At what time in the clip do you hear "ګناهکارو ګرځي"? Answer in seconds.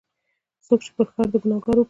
1.43-1.79